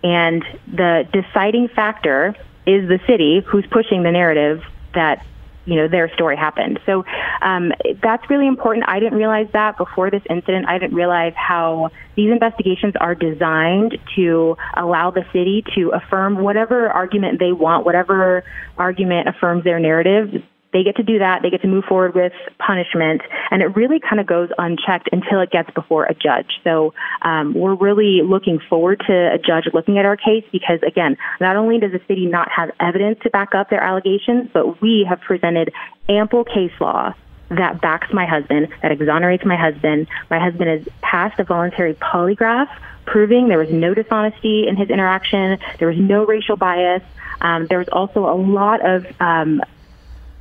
[0.03, 5.25] and the deciding factor is the city who's pushing the narrative that
[5.69, 6.79] you know their story happened.
[6.85, 7.05] So
[7.41, 8.85] um, that's really important.
[8.87, 10.67] I didn't realize that before this incident.
[10.67, 16.89] I didn't realize how these investigations are designed to allow the city to affirm whatever
[16.89, 18.43] argument they want, whatever
[18.77, 20.43] argument affirms their narrative.
[20.71, 21.41] They get to do that.
[21.41, 25.41] They get to move forward with punishment, and it really kind of goes unchecked until
[25.41, 26.59] it gets before a judge.
[26.63, 31.17] So um, we're really looking forward to a judge looking at our case because, again,
[31.39, 35.05] not only does the city not have evidence to back up their allegations, but we
[35.09, 35.73] have presented
[36.07, 37.13] ample case law
[37.49, 40.07] that backs my husband, that exonerates my husband.
[40.29, 42.69] My husband has passed a voluntary polygraph
[43.09, 47.01] proving there was no dishonesty in his interaction, there was no racial bias.
[47.41, 49.61] Um, there was also a lot of um,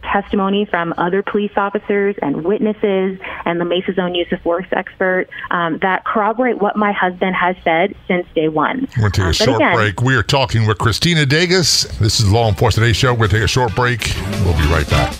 [0.03, 5.27] testimony from other police officers and witnesses and the Mesa's own use of force expert
[5.51, 8.87] um, that corroborate what my husband has said since day one.
[8.97, 10.01] We're going to take Um, a but short again- break.
[10.03, 11.87] We are talking with Christina Dages.
[11.99, 13.13] This is Law Enforcement Today Show.
[13.13, 14.15] We're going to take a short break.
[14.45, 15.15] We'll be right back.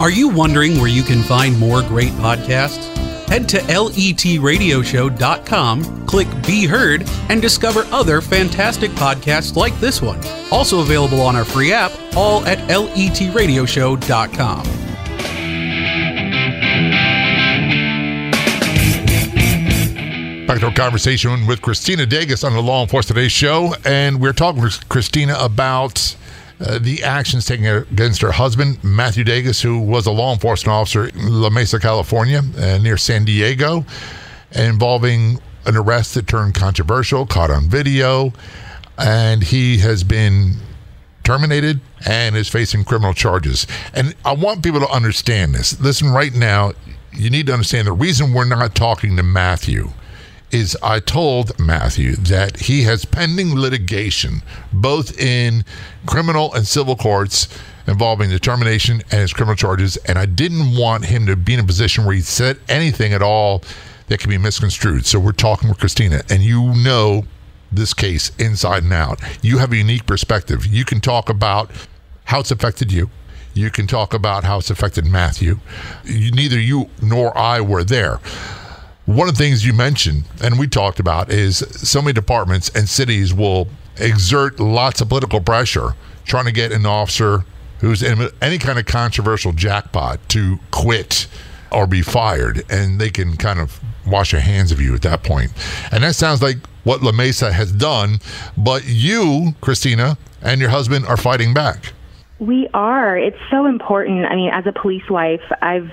[0.00, 2.88] Are you wondering where you can find more great podcasts?
[3.28, 10.20] Head to letradioshow.com, click Be Heard, and discover other fantastic podcasts like this one.
[10.52, 14.62] Also available on our free app, all at letradioshow.com.
[20.46, 23.74] Back to our conversation with Christina Dages on the Law Enforcement Today Show.
[23.86, 26.14] And we're talking with Christina about
[26.60, 31.08] uh, the actions taken against her husband, Matthew Dages, who was a law enforcement officer
[31.08, 33.86] in La Mesa, California, uh, near San Diego,
[34.50, 38.32] involving an arrest that turned controversial, caught on video.
[39.02, 40.56] And he has been
[41.24, 43.66] terminated and is facing criminal charges.
[43.94, 45.78] And I want people to understand this.
[45.80, 46.72] Listen, right now,
[47.12, 49.90] you need to understand the reason we're not talking to Matthew
[50.50, 55.64] is I told Matthew that he has pending litigation, both in
[56.06, 57.48] criminal and civil courts,
[57.86, 61.60] involving the termination and his criminal charges, and I didn't want him to be in
[61.60, 63.62] a position where he said anything at all
[64.08, 65.06] that can be misconstrued.
[65.06, 67.24] So we're talking with Christina, and you know
[67.72, 69.20] this case inside and out.
[69.42, 70.66] You have a unique perspective.
[70.66, 71.70] You can talk about
[72.24, 73.10] how it's affected you.
[73.54, 75.60] You can talk about how it's affected Matthew.
[76.04, 78.20] You, neither you nor I were there.
[79.04, 82.88] One of the things you mentioned, and we talked about, is so many departments and
[82.88, 87.44] cities will exert lots of political pressure trying to get an officer
[87.80, 91.26] who's in any kind of controversial jackpot to quit
[91.72, 95.22] or be fired, and they can kind of wash your hands of you at that
[95.22, 95.52] point.
[95.90, 98.18] And that sounds like what La Mesa has done,
[98.56, 101.92] but you, Christina, and your husband are fighting back.
[102.38, 103.16] We are.
[103.16, 104.24] It's so important.
[104.24, 105.92] I mean, as a police wife, I've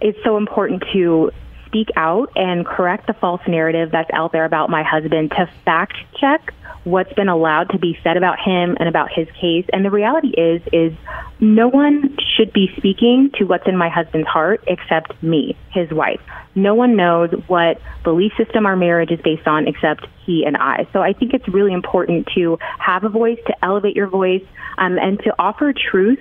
[0.00, 1.30] it's so important to
[1.70, 5.94] speak out and correct the false narrative that's out there about my husband to fact
[6.20, 6.52] check
[6.84, 9.66] what's been allowed to be said about him and about his case.
[9.72, 10.92] And the reality is, is
[11.38, 16.20] no one should be speaking to what's in my husband's heart except me, his wife.
[16.54, 20.88] No one knows what belief system our marriage is based on except he and I.
[20.92, 24.44] So I think it's really important to have a voice, to elevate your voice,
[24.78, 26.18] um, and to offer truth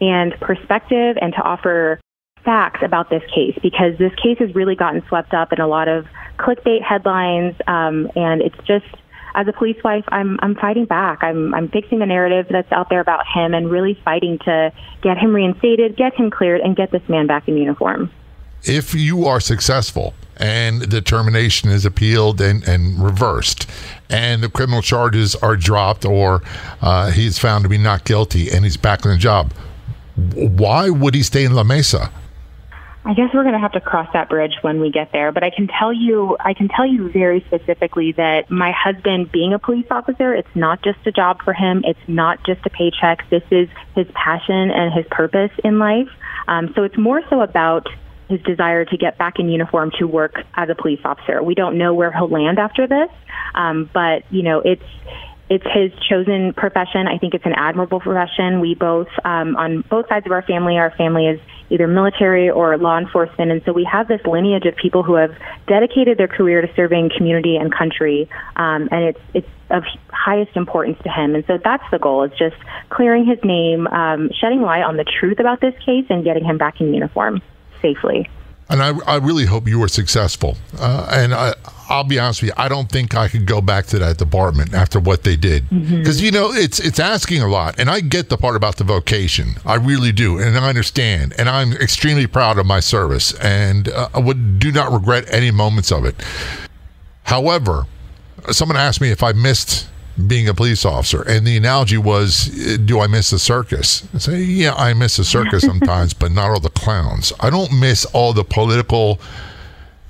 [0.00, 2.00] and perspective and to offer
[2.44, 5.88] facts about this case because this case has really gotten swept up in a lot
[5.88, 6.06] of
[6.38, 8.86] clickbait headlines um, and it's just
[9.34, 11.22] as a police wife, I'm I'm fighting back.
[11.22, 15.18] I'm I'm fixing the narrative that's out there about him and really fighting to get
[15.18, 18.10] him reinstated, get him cleared, and get this man back in uniform.
[18.64, 23.68] If you are successful and the termination is appealed and, and reversed,
[24.08, 26.42] and the criminal charges are dropped, or
[26.80, 29.52] uh, he's found to be not guilty and he's back in the job,
[30.34, 32.10] why would he stay in La Mesa?
[33.04, 35.32] I guess we're going to have to cross that bridge when we get there.
[35.32, 39.52] But I can tell you, I can tell you very specifically that my husband, being
[39.52, 41.82] a police officer, it's not just a job for him.
[41.84, 43.28] It's not just a paycheck.
[43.28, 46.08] This is his passion and his purpose in life.
[46.46, 47.88] Um, so it's more so about
[48.28, 51.42] his desire to get back in uniform to work as a police officer.
[51.42, 53.10] We don't know where he'll land after this,
[53.54, 54.82] um, but you know, it's
[55.48, 57.06] it's his chosen profession.
[57.06, 58.60] I think it's an admirable profession.
[58.60, 62.76] We both, um, on both sides of our family, our family is either military or
[62.78, 65.34] law enforcement, and so we have this lineage of people who have
[65.66, 70.98] dedicated their career to serving community and country, um, and it's it's of highest importance
[71.02, 71.34] to him.
[71.34, 72.56] And so that's the goal: is just
[72.90, 76.58] clearing his name, um, shedding light on the truth about this case, and getting him
[76.58, 77.42] back in uniform
[77.80, 78.28] safely.
[78.68, 80.56] And I, I really hope you are successful.
[80.78, 81.52] Uh, and I,
[81.92, 84.72] I'll be honest with you, I don't think I could go back to that department
[84.72, 86.24] after what they did because mm-hmm.
[86.24, 87.78] you know it's it's asking a lot.
[87.78, 91.50] And I get the part about the vocation, I really do, and I understand, and
[91.50, 95.92] I'm extremely proud of my service, and uh, I would do not regret any moments
[95.92, 96.16] of it.
[97.24, 97.86] However,
[98.50, 99.86] someone asked me if I missed
[100.26, 101.22] being a police officer.
[101.22, 102.46] And the analogy was,
[102.84, 104.06] do I miss the circus?
[104.14, 107.32] I say, yeah, I miss the circus sometimes, but not all the clowns.
[107.40, 109.20] I don't miss all the political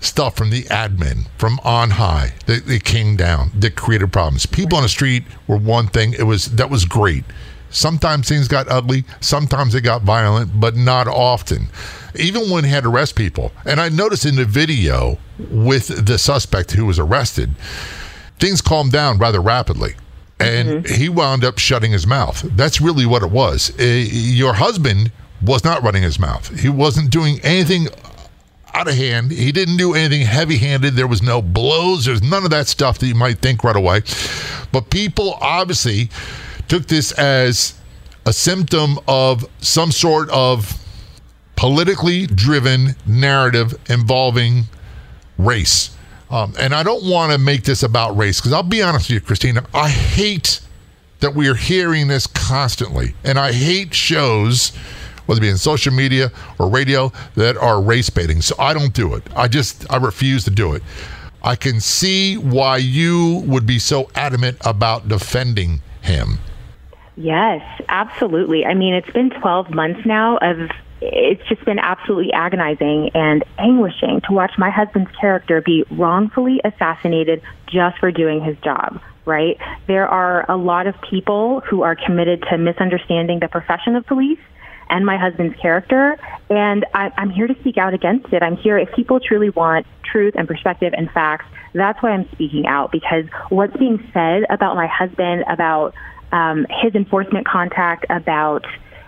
[0.03, 4.47] stuff from the admin from on high that, that came down that created problems.
[4.47, 6.13] People on the street were one thing.
[6.13, 7.25] It was that was great.
[7.71, 11.69] Sometimes things got ugly, sometimes they got violent, but not often.
[12.15, 13.51] Even when he had to arrest people.
[13.65, 15.19] And I noticed in the video
[15.51, 17.55] with the suspect who was arrested,
[18.39, 19.95] things calmed down rather rapidly.
[20.39, 20.95] And mm-hmm.
[20.95, 22.43] he wound up shutting his mouth.
[22.57, 23.73] That's really what it was.
[23.81, 25.11] Uh, your husband
[25.41, 26.61] was not running his mouth.
[26.61, 27.89] He wasn't doing anything
[28.75, 29.31] out of hand.
[29.31, 30.95] He didn't do anything heavy handed.
[30.95, 32.05] There was no blows.
[32.05, 34.03] There's none of that stuff that you might think right away.
[34.73, 36.09] But people obviously
[36.69, 37.75] took this as
[38.25, 40.79] a symptom of some sort of
[41.57, 44.65] politically driven narrative involving
[45.39, 45.97] race.
[46.31, 49.15] Um, and I don't want to make this about race because I'll be honest with
[49.15, 50.61] you, Christina, I hate
[51.21, 53.15] that we are hearing this constantly.
[53.23, 54.73] And I hate shows,
[55.27, 58.43] whether it be in social media or radio, that are race baiting.
[58.43, 59.23] So I don't do it.
[59.37, 60.83] I just, I refuse to do it.
[61.43, 66.39] I can see why you would be so adamant about defending him.
[67.17, 68.65] Yes, absolutely.
[68.65, 70.71] I mean, it's been 12 months now of
[71.05, 77.43] it's just been absolutely agonizing and anguishing to watch my husband's character be wrongfully assassinated
[77.67, 79.59] just for doing his job, right?
[79.89, 84.39] There are a lot of people who are committed to misunderstanding the profession of police
[84.93, 86.19] and my husband's character,
[86.51, 88.43] and I, I'm here to speak out against it.
[88.43, 91.47] I'm here if people truly want truth and perspective and facts.
[91.73, 95.95] That's why I'm speaking out because what's being said about my husband, about
[96.31, 98.67] um, his enforcement contact, about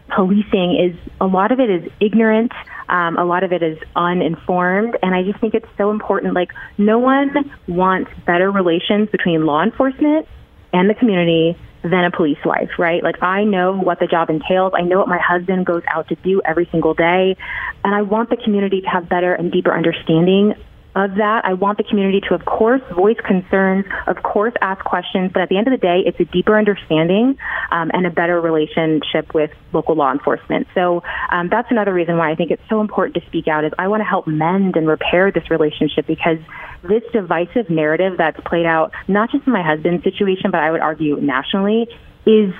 [0.08, 2.52] policing is a lot of it is ignorant.
[2.88, 4.96] Um, a lot of it is uninformed.
[5.02, 6.32] And I just think it's so important.
[6.32, 7.30] Like, no one
[7.68, 10.26] wants better relations between law enforcement
[10.72, 13.02] and the community than a police wife, right?
[13.02, 14.72] Like I know what the job entails.
[14.74, 17.36] I know what my husband goes out to do every single day.
[17.84, 20.54] And I want the community to have better and deeper understanding
[20.94, 21.44] of that.
[21.44, 25.48] I want the community to, of course, voice concerns, of course, ask questions, but at
[25.48, 27.36] the end of the day, it's a deeper understanding
[27.70, 30.68] um, and a better relationship with local law enforcement.
[30.74, 33.64] So um, that's another reason why I think it's so important to speak out.
[33.64, 36.38] Is I want to help mend and repair this relationship because
[36.82, 40.80] this divisive narrative that's played out not just in my husband's situation, but I would
[40.80, 41.88] argue nationally,
[42.26, 42.54] is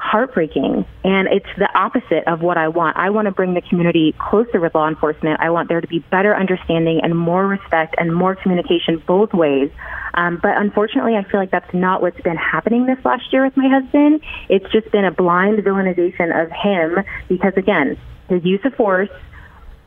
[0.00, 0.86] heartbreaking.
[1.04, 2.96] And it's the opposite of what I want.
[2.96, 5.40] I want to bring the community closer with law enforcement.
[5.40, 9.70] I want there to be better understanding and more respect and more communication both ways.
[10.14, 13.56] Um, but unfortunately, I feel like that's not what's been happening this last year with
[13.56, 14.22] my husband.
[14.48, 17.98] It's just been a blind villainization of him because, again,
[18.28, 19.10] his use of force,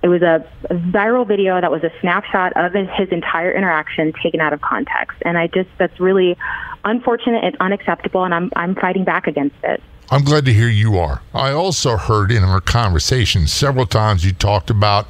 [0.03, 4.53] it was a, viral video that was a snapshot of his entire interaction taken out
[4.53, 5.17] of context.
[5.23, 6.37] And I just, that's really
[6.85, 9.81] unfortunate and unacceptable, and I'm, I'm fighting back against it.
[10.13, 11.23] I'm glad to hear you are.
[11.33, 15.07] I also heard in our conversation several times you talked about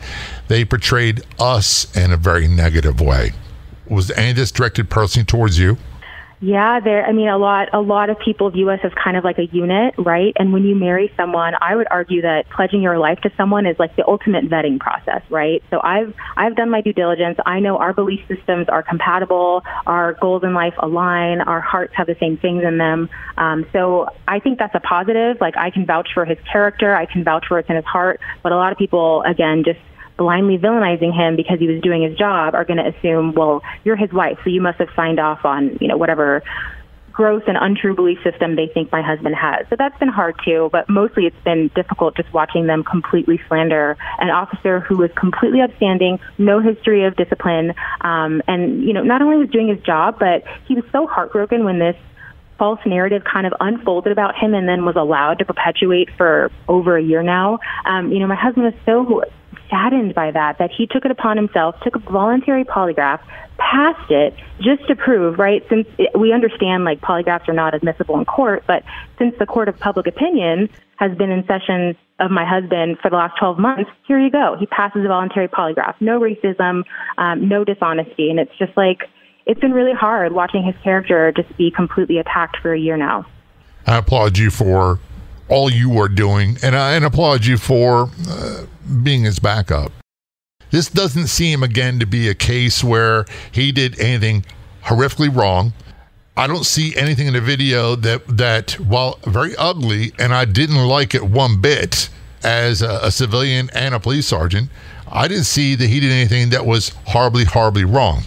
[0.48, 3.34] they portrayed us in a very negative way.
[3.86, 5.78] Was any of this directed personally towards you?
[6.44, 7.06] Yeah, there.
[7.06, 7.70] I mean, a lot.
[7.72, 10.34] A lot of people view us as kind of like a unit, right?
[10.36, 13.78] And when you marry someone, I would argue that pledging your life to someone is
[13.80, 15.64] like the ultimate vetting process, right?
[15.70, 17.38] So I've I've done my due diligence.
[17.46, 22.08] I know our belief systems are compatible, our goals in life align, our hearts have
[22.08, 23.08] the same things in them.
[23.38, 25.38] Um, so I think that's a positive.
[25.40, 28.20] Like I can vouch for his character, I can vouch for what's in his heart.
[28.42, 29.80] But a lot of people, again, just
[30.24, 33.98] blindly villainizing him because he was doing his job are going to assume, well, you're
[33.98, 36.42] his wife, so you must have signed off on, you know, whatever
[37.12, 39.68] gross and untrue belief system they think my husband has.
[39.70, 43.98] So that's been hard too, but mostly it's been difficult just watching them completely slander
[44.18, 49.22] an officer who was completely upstanding, no history of discipline, um, and, you know, not
[49.22, 51.98] only was doing his job, but he was so heartbroken when this
[52.58, 56.96] false narrative kind of unfolded about him and then was allowed to perpetuate for over
[56.96, 57.60] a year now.
[57.86, 59.04] Um, you know, my husband was so
[59.74, 63.20] saddened by that, that he took it upon himself, took a voluntary polygraph,
[63.58, 65.64] passed it just to prove, right?
[65.70, 68.84] Since it, we understand like polygraphs are not admissible in court, but
[69.18, 73.16] since the court of public opinion has been in session of my husband for the
[73.16, 74.56] last 12 months, here you go.
[74.60, 75.96] He passes a voluntary polygraph.
[76.00, 76.84] No racism,
[77.18, 78.30] um, no dishonesty.
[78.30, 79.00] And it's just like,
[79.46, 83.26] it's been really hard watching his character just be completely attacked for a year now.
[83.86, 85.00] I applaud you for
[85.54, 88.66] all you are doing, and I and applaud you for uh,
[89.04, 89.92] being his backup.
[90.72, 94.46] This doesn't seem again to be a case where he did anything
[94.86, 95.74] horrifically wrong.
[96.36, 100.88] I don't see anything in the video that that while very ugly, and I didn't
[100.88, 102.10] like it one bit
[102.44, 104.72] as a, a civilian and a police sergeant.
[105.08, 108.24] I didn't see that he did anything that was horribly, horribly wrong.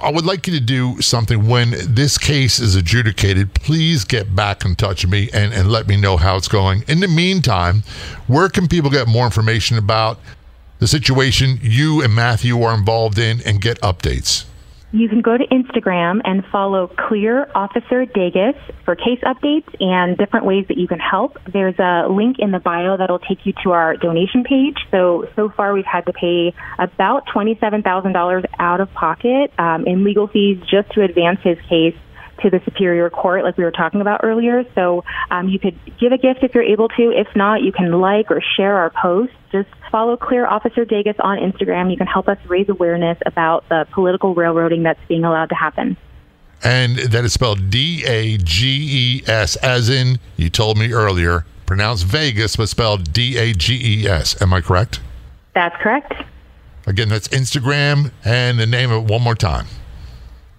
[0.00, 3.54] I would like you to do something when this case is adjudicated.
[3.54, 6.84] Please get back in touch with me and, and let me know how it's going.
[6.88, 7.82] In the meantime,
[8.26, 10.18] where can people get more information about
[10.78, 14.44] the situation you and Matthew are involved in and get updates?
[14.94, 20.46] You can go to Instagram and follow Clear Officer Dages for case updates and different
[20.46, 21.36] ways that you can help.
[21.52, 24.76] There's a link in the bio that'll take you to our donation page.
[24.92, 30.28] So, so far we've had to pay about $27,000 out of pocket um, in legal
[30.28, 31.96] fees just to advance his case
[32.42, 34.64] to the Superior Court, like we were talking about earlier.
[34.74, 37.12] So um, you could give a gift if you're able to.
[37.12, 39.34] If not, you can like or share our posts.
[39.52, 41.90] Just follow Clear Officer Dages on Instagram.
[41.90, 45.96] You can help us raise awareness about the political railroading that's being allowed to happen.
[46.62, 51.44] And that is spelled D A G E S, as in, you told me earlier,
[51.66, 54.40] pronounced Vegas, but spelled D A G E S.
[54.40, 55.00] Am I correct?
[55.54, 56.12] That's correct.
[56.86, 59.66] Again, that's Instagram and the name of it one more time.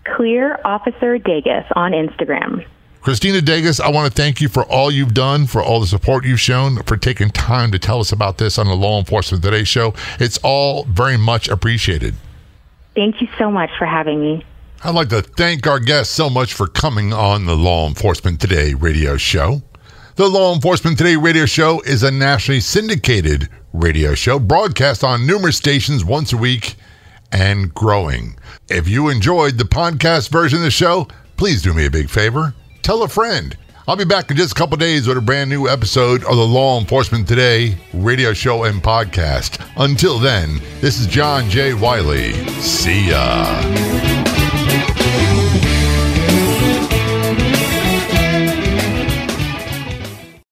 [0.05, 2.65] Clear Officer Dages on Instagram.
[3.01, 6.25] Christina Dages, I want to thank you for all you've done, for all the support
[6.25, 9.63] you've shown, for taking time to tell us about this on the Law Enforcement Today
[9.63, 9.93] show.
[10.19, 12.15] It's all very much appreciated.
[12.95, 14.43] Thank you so much for having me.
[14.83, 18.73] I'd like to thank our guests so much for coming on the Law Enforcement Today
[18.73, 19.61] radio show.
[20.15, 25.57] The Law Enforcement Today radio show is a nationally syndicated radio show broadcast on numerous
[25.57, 26.75] stations once a week
[27.31, 28.35] and growing.
[28.69, 31.07] If you enjoyed the podcast version of the show,
[31.37, 32.53] please do me a big favor.
[32.81, 33.57] Tell a friend.
[33.87, 36.47] I'll be back in just a couple days with a brand new episode of the
[36.47, 39.63] Law Enforcement Today radio show and podcast.
[39.77, 41.75] Until then, this is John J.
[41.75, 42.33] Wiley.
[42.61, 43.61] See ya.